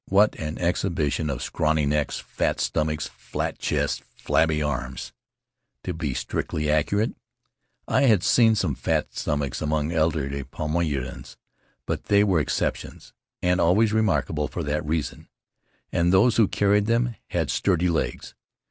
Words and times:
What 0.07 0.33
an 0.39 0.57
exhibition 0.57 1.29
of 1.29 1.43
scrawny 1.43 1.85
necks, 1.85 2.17
fat 2.19 2.59
stomachs, 2.59 3.05
flat 3.07 3.59
chests, 3.59 4.01
flabby 4.17 4.59
arms! 4.59 5.13
To 5.83 5.93
be 5.93 6.15
strictly 6.15 6.71
accurate, 6.71 7.13
I 7.87 8.05
had 8.05 8.23
seen 8.23 8.55
some 8.55 8.73
fat 8.73 9.13
stomachs 9.13 9.61
among 9.61 9.91
elderly 9.91 10.43
Paumotuans, 10.43 11.37
but 11.85 12.05
they 12.05 12.23
were 12.23 12.39
exceptions, 12.39 13.13
and 13.43 13.61
always 13.61 13.93
remarkable 13.93 14.47
for 14.47 14.63
that 14.63 14.83
reason. 14.83 15.27
And 15.91 16.11
those 16.11 16.37
who 16.37 16.47
carried 16.47 16.87
them 16.87 17.15
had 17.27 17.51
sturdy 17.51 17.87
legs. 17.87 18.33